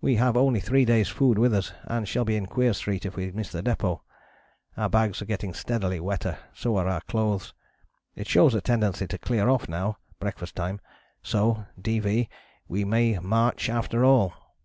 We 0.00 0.16
have 0.16 0.36
only 0.36 0.58
three 0.58 0.84
days' 0.84 1.06
food 1.08 1.38
with 1.38 1.54
us 1.54 1.72
and 1.84 2.08
shall 2.08 2.24
be 2.24 2.34
in 2.34 2.46
Queer 2.46 2.72
Street 2.72 3.06
if 3.06 3.14
we 3.14 3.30
miss 3.30 3.52
the 3.52 3.62
depôt. 3.62 4.00
Our 4.76 4.88
bags 4.88 5.22
are 5.22 5.24
getting 5.24 5.54
steadily 5.54 6.00
wetter, 6.00 6.36
so 6.52 6.76
are 6.78 6.88
our 6.88 7.00
clothes. 7.02 7.54
It 8.16 8.26
shows 8.26 8.56
a 8.56 8.60
tendency 8.60 9.06
to 9.06 9.18
clear 9.18 9.48
off 9.48 9.68
now 9.68 9.98
(breakfast 10.18 10.56
time) 10.56 10.80
so, 11.22 11.64
D.V., 11.80 12.28
we 12.66 12.84
may 12.84 13.20
march 13.20 13.70
after 13.70 14.04
all. 14.04 14.34